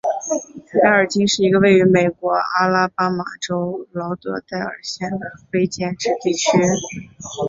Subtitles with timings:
[0.83, 6.49] 埃尔金是一个位于美国阿拉巴马州劳德代尔县的非建制地区。